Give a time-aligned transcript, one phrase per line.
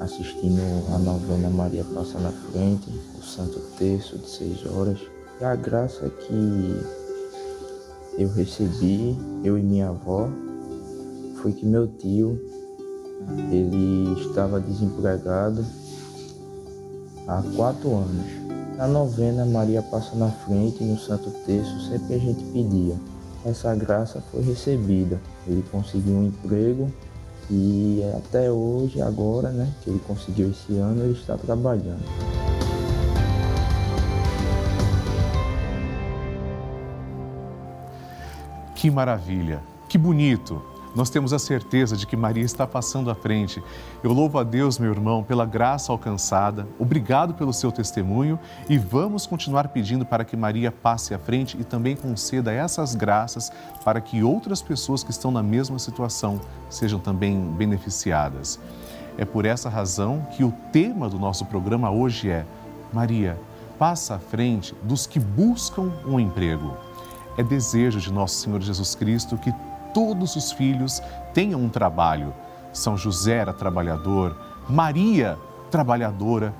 [0.00, 0.60] assistindo
[0.94, 4.98] a novena Maria Passa na Frente, o Santo Terço de seis horas.
[5.40, 6.76] E a graça que
[8.18, 10.28] eu recebi, eu e minha avó,
[11.36, 12.38] foi que meu tio,
[13.50, 15.64] ele estava desempregado
[17.26, 18.43] há quatro anos
[18.76, 22.96] na novena, Maria passa na frente e no Santo Terço sempre a gente pedia.
[23.44, 25.20] Essa graça foi recebida.
[25.46, 26.90] Ele conseguiu um emprego
[27.50, 32.02] e até hoje, agora, né, que ele conseguiu esse ano, ele está trabalhando.
[38.74, 40.73] Que maravilha, que bonito!
[40.94, 43.62] Nós temos a certeza de que Maria está passando à frente.
[44.02, 46.68] Eu louvo a Deus, meu irmão, pela graça alcançada.
[46.78, 48.38] Obrigado pelo seu testemunho
[48.68, 53.50] e vamos continuar pedindo para que Maria passe à frente e também conceda essas graças
[53.84, 56.40] para que outras pessoas que estão na mesma situação
[56.70, 58.60] sejam também beneficiadas.
[59.18, 62.44] É por essa razão que o tema do nosso programa hoje é
[62.92, 63.38] Maria,
[63.78, 66.76] passa à frente dos que buscam um emprego.
[67.36, 69.52] É desejo de nosso Senhor Jesus Cristo que
[69.94, 71.00] todos os filhos
[71.32, 72.34] tenham um trabalho.
[72.72, 74.36] São José era trabalhador,
[74.68, 75.38] Maria,
[75.70, 76.52] trabalhadora.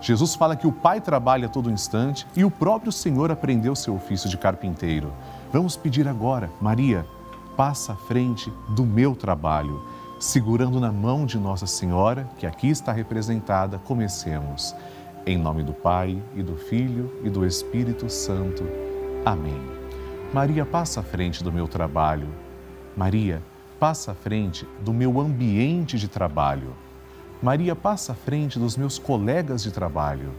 [0.00, 3.94] Jesus fala que o pai trabalha a todo instante e o próprio Senhor aprendeu seu
[3.94, 5.12] ofício de carpinteiro.
[5.52, 7.06] Vamos pedir agora, Maria,
[7.56, 9.82] passa à frente do meu trabalho.
[10.20, 14.74] Segurando na mão de Nossa Senhora, que aqui está representada, comecemos.
[15.24, 18.64] Em nome do Pai e do Filho e do Espírito Santo.
[19.24, 19.60] Amém.
[20.32, 22.28] Maria, passa à frente do meu trabalho
[22.96, 23.42] Maria,
[23.80, 26.76] passa à frente do meu ambiente de trabalho.
[27.42, 30.32] Maria, passa à frente dos meus colegas de trabalho.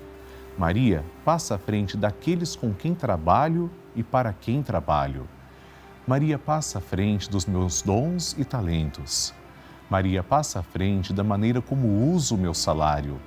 [0.58, 5.28] Maria, passa à frente daqueles com quem trabalho e para quem trabalho.
[6.08, 9.34] Maria, passa à frente dos meus dons e talentos.
[9.90, 13.20] Maria, passa à frente da maneira como uso o meu salário.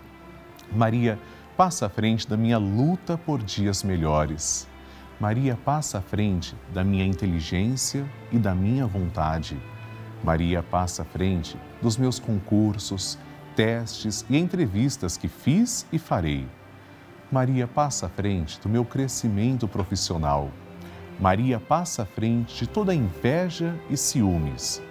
[0.72, 1.18] Maria,
[1.56, 4.68] passa à frente da minha luta por dias melhores.
[5.18, 9.56] Maria passa à frente da minha inteligência e da minha vontade.
[10.22, 13.18] Maria passa à frente dos meus concursos,
[13.54, 16.46] testes e entrevistas que fiz e farei.
[17.32, 20.50] Maria passa à frente do meu crescimento profissional.
[21.18, 24.82] Maria passa à frente de toda inveja e ciúmes.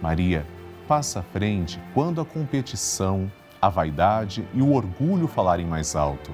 [0.00, 0.46] Maria
[0.88, 3.30] passa à frente quando a competição,
[3.60, 6.32] a vaidade e o orgulho falarem mais alto.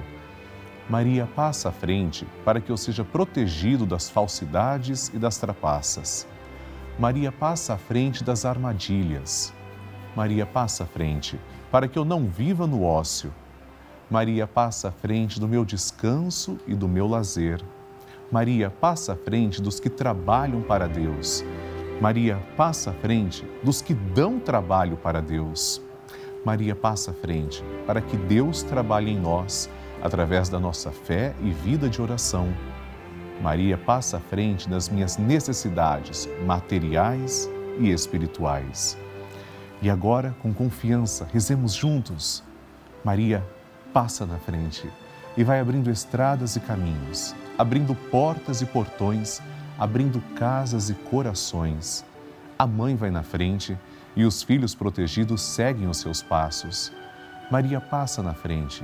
[0.89, 6.27] Maria passa à frente para que eu seja protegido das falsidades e das trapaças.
[6.99, 9.53] Maria passa à frente das armadilhas.
[10.15, 11.39] Maria passa à frente
[11.71, 13.33] para que eu não viva no ócio.
[14.11, 17.63] Maria passa à frente do meu descanso e do meu lazer.
[18.29, 21.45] Maria passa à frente dos que trabalham para Deus.
[22.01, 25.81] Maria passa à frente dos que dão trabalho para Deus.
[26.45, 29.69] Maria passa à frente para que Deus trabalhe em nós
[30.03, 32.53] através da nossa fé e vida de oração.
[33.41, 38.97] Maria passa à frente das minhas necessidades materiais e espirituais.
[39.81, 42.43] E agora, com confiança, rezemos juntos.
[43.03, 43.41] Maria
[43.93, 44.89] passa na frente
[45.37, 49.41] e vai abrindo estradas e caminhos, abrindo portas e portões,
[49.79, 52.03] abrindo casas e corações.
[52.59, 53.77] A mãe vai na frente
[54.17, 56.91] e os filhos protegidos seguem os seus passos.
[57.49, 58.83] Maria passa na frente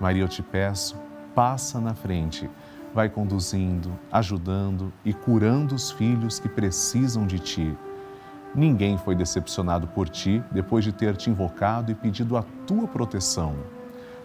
[0.00, 0.96] Maria, eu te peço,
[1.34, 2.48] passa na frente.
[2.94, 7.76] Vai conduzindo, ajudando e curando os filhos que precisam de ti
[8.54, 13.54] Ninguém foi decepcionado por ti depois de ter te invocado e pedido a tua proteção.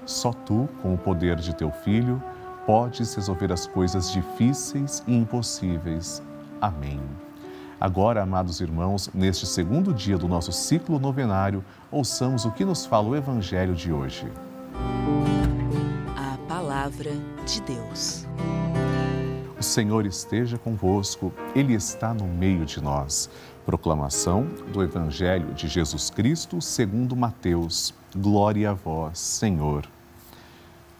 [0.06, 2.22] Só tu, com o poder de teu filho,
[2.66, 6.24] podes resolver as coisas difíceis e impossíveis.
[6.62, 7.02] Amém.
[7.80, 13.10] Agora, amados irmãos, neste segundo dia do nosso ciclo novenário, ouçamos o que nos fala
[13.10, 14.32] o Evangelho de hoje.
[16.84, 17.12] Palavra
[17.46, 18.28] de Deus.
[19.58, 23.30] O Senhor esteja convosco, Ele está no meio de nós.
[23.66, 24.44] Proclamação
[24.74, 27.94] do Evangelho de Jesus Cristo segundo Mateus.
[28.14, 29.88] Glória a vós, Senhor.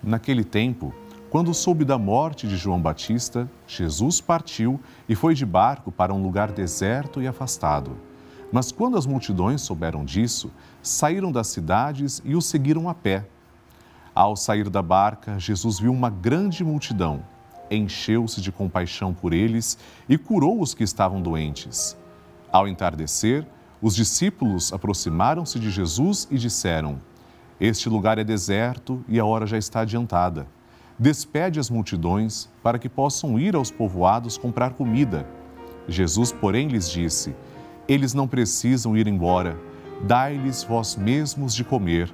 [0.02, 0.94] Naquele tempo,
[1.30, 6.24] quando soube da morte de João Batista, Jesus partiu e foi de barco para um
[6.24, 7.98] lugar deserto e afastado.
[8.54, 10.50] Mas quando as multidões souberam disso,
[10.82, 13.26] saíram das cidades e o seguiram a pé.
[14.16, 17.24] Ao sair da barca, Jesus viu uma grande multidão,
[17.70, 19.78] encheu-se de compaixão por eles
[20.08, 21.98] e curou os que estavam doentes
[22.54, 23.46] ao entardecer,
[23.82, 27.02] os discípulos aproximaram-se de Jesus e disseram:
[27.60, 30.46] Este lugar é deserto e a hora já está adiantada.
[30.98, 35.28] Despede as multidões para que possam ir aos povoados comprar comida.
[35.88, 37.36] Jesus, porém, lhes disse:
[37.88, 39.58] Eles não precisam ir embora,
[40.04, 42.14] dai-lhes vós mesmos de comer.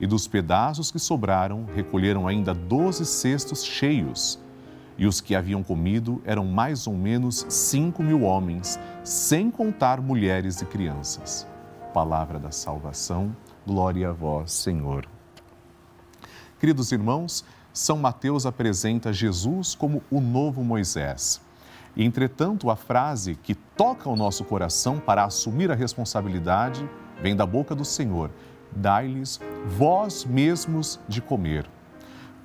[0.00, 4.38] E dos pedaços que sobraram, recolheram ainda doze cestos cheios
[5.00, 10.60] e os que haviam comido eram mais ou menos cinco mil homens, sem contar mulheres
[10.60, 11.46] e crianças.
[11.94, 13.34] Palavra da salvação,
[13.66, 15.08] glória a vós, Senhor.
[16.58, 17.42] Queridos irmãos,
[17.72, 21.40] São Mateus apresenta Jesus como o novo Moisés.
[21.96, 26.86] Entretanto, a frase que toca o nosso coração para assumir a responsabilidade
[27.22, 28.30] vem da boca do Senhor:
[28.74, 31.68] Dai-lhes vós mesmos de comer.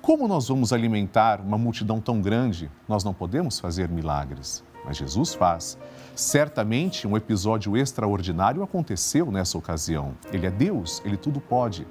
[0.02, 2.70] Como nós vamos alimentar uma multidão tão grande?
[2.88, 5.76] Nós não podemos fazer milagres, mas Jesus faz.
[6.14, 10.14] Certamente um episódio extraordinário aconteceu nessa ocasião.
[10.32, 11.86] Ele é Deus, ele tudo pode.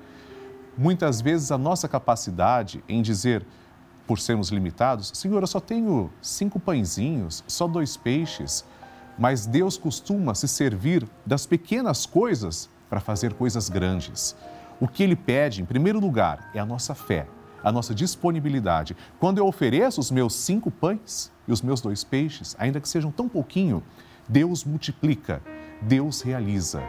[0.77, 3.46] Muitas vezes a nossa capacidade em dizer,
[4.08, 8.63] por sermos limitados, Senhor, eu só tenho cinco pãezinhos, só dois peixes,
[9.18, 14.38] mas Deus costuma se servir das pequenas coisas para fazer coisas grandes.
[14.80, 17.28] O que Ele pede, em primeiro lugar, é a nossa fé
[17.62, 18.96] a nossa disponibilidade.
[19.20, 23.12] Quando eu ofereço os meus cinco pães e os meus dois peixes, ainda que sejam
[23.12, 23.82] tão pouquinho,
[24.30, 25.42] Deus multiplica,
[25.82, 26.84] Deus realiza.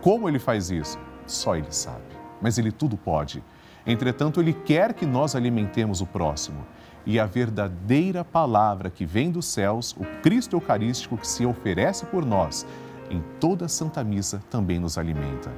[0.00, 0.98] Como ele faz isso?
[1.26, 3.44] Só ele sabe, mas ele tudo pode.
[3.86, 6.64] Entretanto, ele quer que nós alimentemos o próximo.
[7.04, 12.24] E a verdadeira palavra que vem dos céus, o Cristo Eucarístico que se oferece por
[12.24, 12.66] nós,
[13.10, 15.52] em toda a Santa Missa também nos alimenta.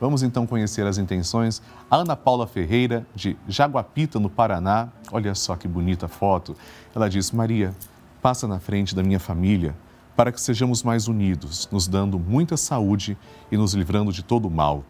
[0.00, 1.62] Vamos então conhecer as intenções.
[1.90, 6.56] A Ana Paula Ferreira, de Jaguapita, no Paraná, olha só que bonita foto.
[6.94, 7.74] Ela diz: Maria,
[8.20, 9.74] passa na frente da minha família
[10.16, 13.18] para que sejamos mais unidos, nos dando muita saúde
[13.50, 14.84] e nos livrando de todo o mal.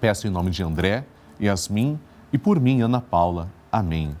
[0.00, 1.04] Peço em nome de André,
[1.40, 1.98] Yasmin
[2.32, 3.50] e por mim, Ana Paula.
[3.70, 4.16] Amém.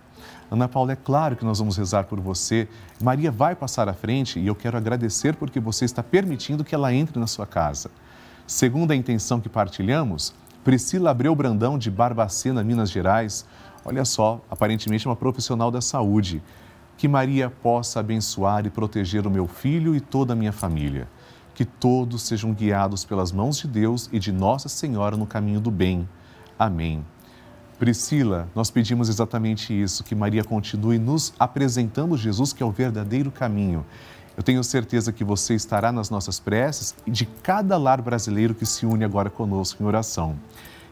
[0.50, 2.68] Ana Paula, é claro que nós vamos rezar por você.
[3.02, 6.92] Maria vai passar à frente e eu quero agradecer porque você está permitindo que ela
[6.94, 7.90] entre na sua casa.
[8.46, 13.44] Segundo a intenção que partilhamos, Priscila Abreu Brandão, de Barbacena, Minas Gerais,
[13.84, 16.40] olha só, aparentemente uma profissional da saúde.
[16.96, 21.08] Que Maria possa abençoar e proteger o meu filho e toda a minha família.
[21.54, 25.70] Que todos sejam guiados pelas mãos de Deus e de Nossa Senhora no caminho do
[25.70, 26.08] bem.
[26.58, 27.04] Amém.
[27.78, 33.30] Priscila, nós pedimos exatamente isso, que Maria continue nos apresentando Jesus, que é o verdadeiro
[33.30, 33.84] caminho.
[34.34, 38.64] Eu tenho certeza que você estará nas nossas preces e de cada lar brasileiro que
[38.64, 40.36] se une agora conosco em oração.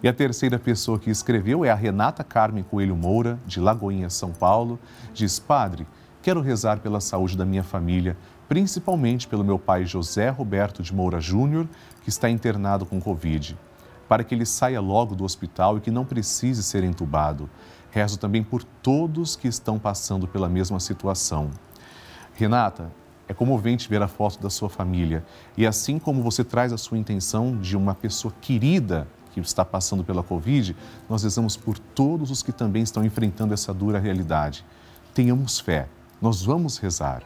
[0.03, 4.31] E a terceira pessoa que escreveu é a Renata Carmen Coelho Moura, de Lagoinha, São
[4.31, 4.79] Paulo.
[5.15, 5.87] Diz: Padre,
[6.21, 8.15] quero rezar pela saúde da minha família,
[8.47, 11.67] principalmente pelo meu pai José Roberto de Moura Júnior,
[12.03, 13.57] que está internado com Covid
[14.15, 17.51] para que ele saia logo do hospital e que não precise ser entubado.
[17.91, 21.51] Rezo também por todos que estão passando pela mesma situação.
[22.33, 22.93] Renata,
[23.27, 25.25] é comovente ver a foto da sua família
[25.57, 30.05] e assim como você traz a sua intenção de uma pessoa querida que está passando
[30.05, 30.77] pela Covid,
[31.11, 34.65] nós rezamos por todos os que também estão enfrentando essa dura realidade.
[35.13, 35.89] Tenhamos fé,
[36.23, 37.25] nós vamos rezar.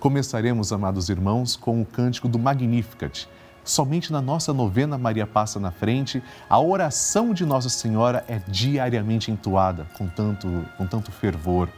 [0.00, 3.28] Começaremos, amados irmãos, com o cântico do Magnificat
[3.66, 9.32] Somente na nossa novena Maria Passa na Frente, a oração de Nossa Senhora é diariamente
[9.32, 11.68] entoada com tanto, com tanto fervor.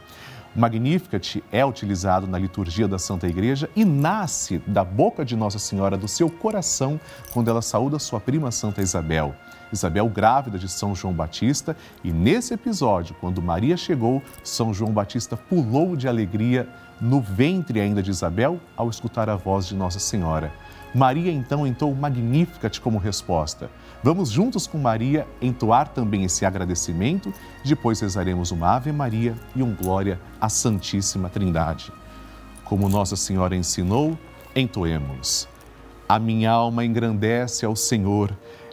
[0.55, 5.57] O Magnificat é utilizado na liturgia da Santa Igreja e nasce da boca de Nossa
[5.57, 6.99] Senhora, do seu coração,
[7.33, 9.33] quando ela saúda sua prima Santa Isabel.
[9.71, 15.37] Isabel grávida de São João Batista, e nesse episódio, quando Maria chegou, São João Batista
[15.37, 16.67] pulou de alegria
[16.99, 20.51] no ventre ainda de Isabel ao escutar a voz de Nossa Senhora.
[20.93, 23.69] Maria então entoou Magnificat como resposta.
[24.03, 27.31] Vamos juntos com Maria entoar também esse agradecimento,
[27.63, 31.91] depois rezaremos uma Ave Maria e um Glória à Santíssima Trindade.
[32.63, 34.17] Como Nossa Senhora ensinou,
[34.55, 35.47] entoemos.
[36.07, 38.35] A minha alma engrandece ao Senhor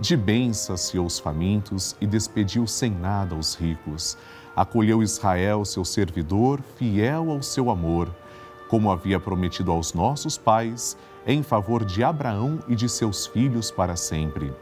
[0.00, 4.16] De bem saciou os famintos e despediu sem nada os ricos.
[4.54, 8.08] Acolheu Israel, seu servidor, fiel ao seu amor,
[8.68, 13.96] como havia prometido aos nossos pais em favor de Abraão e de seus filhos para
[13.96, 14.52] sempre.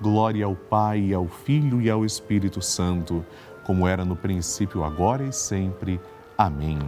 [0.00, 3.24] Glória ao Pai, ao Filho e ao Espírito Santo,
[3.64, 6.00] como era no princípio, agora e sempre.
[6.36, 6.78] Amém.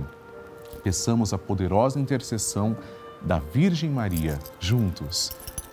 [0.82, 2.76] Peçamos a poderosa intercessão
[3.20, 5.30] da Virgem Maria, juntos.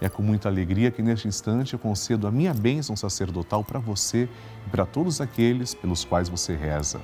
[0.00, 4.28] É com muita alegria que neste instante eu concedo a minha bênção sacerdotal para você
[4.66, 7.00] e para todos aqueles pelos quais você reza.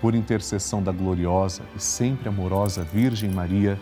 [0.00, 3.78] Por intercessão da gloriosa e sempre amorosa Virgem Maria,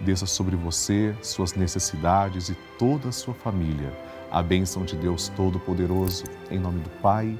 [0.00, 3.92] desça sobre você, suas necessidades e toda a sua família.
[4.30, 7.38] A bênção de Deus Todo-Poderoso, em nome do Pai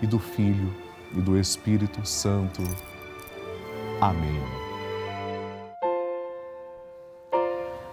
[0.00, 0.74] e do Filho
[1.12, 2.62] e do Espírito Santo.
[4.00, 4.59] Amém.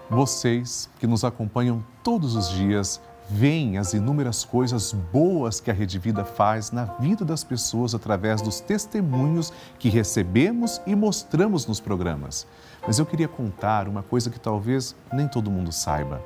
[0.09, 5.99] Vocês que nos acompanham todos os dias, veem as inúmeras coisas boas que a Rede
[5.99, 12.47] Vida faz na vida das pessoas através dos testemunhos que recebemos e mostramos nos programas.
[12.85, 16.21] Mas eu queria contar uma coisa que talvez nem todo mundo saiba.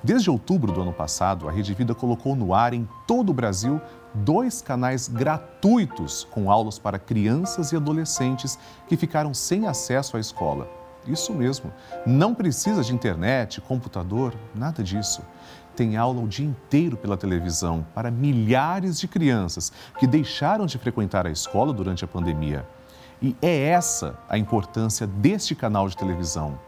[0.00, 3.80] Desde outubro do ano passado, a Rede Vida colocou no ar em todo o Brasil
[4.14, 10.83] dois canais gratuitos com aulas para crianças e adolescentes que ficaram sem acesso à escola.
[11.06, 11.72] Isso mesmo,
[12.06, 15.22] não precisa de internet, computador, nada disso
[15.74, 21.26] tem aula o dia inteiro pela televisão para milhares de crianças que deixaram de frequentar
[21.26, 22.66] a escola durante a pandemia.
[23.20, 26.58] E é essa a importância deste canal de televisão.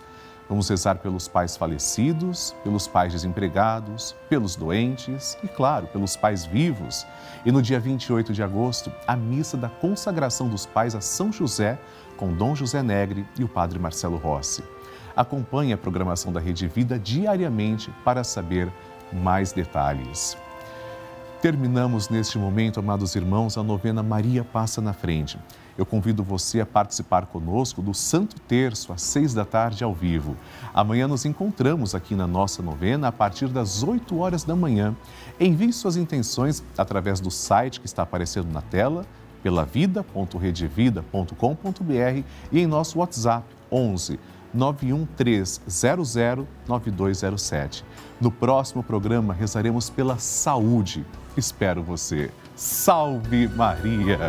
[0.51, 7.07] Vamos rezar pelos pais falecidos, pelos pais desempregados, pelos doentes e, claro, pelos pais vivos.
[7.45, 11.79] E no dia 28 de agosto, a missa da consagração dos pais a São José,
[12.17, 14.61] com Dom José Negre e o Padre Marcelo Rossi.
[15.15, 18.69] Acompanhe a programação da Rede Vida diariamente para saber
[19.09, 20.37] mais detalhes.
[21.41, 25.39] Terminamos neste momento, amados irmãos, a novena Maria Passa na Frente.
[25.77, 30.37] Eu convido você a participar conosco do Santo Terço, às seis da tarde, ao vivo.
[30.73, 34.95] Amanhã nos encontramos aqui na nossa novena a partir das oito horas da manhã.
[35.39, 39.05] Envie suas intenções através do site que está aparecendo na tela,
[39.41, 44.19] pelavida.redevida.com.br e em nosso WhatsApp 11
[44.53, 47.85] 91300 9207.
[48.19, 51.05] No próximo programa rezaremos pela saúde.
[51.35, 52.29] Espero você.
[52.55, 54.19] Salve Maria!